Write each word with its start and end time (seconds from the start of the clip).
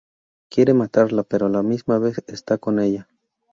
Quiere 0.49 0.73
matarla 0.73 1.21
pero 1.21 1.45
a 1.45 1.49
la 1.49 1.61
misma 1.61 1.99
vez 1.99 2.23
estar 2.25 2.59
con 2.59 2.79
ella. 2.79 3.07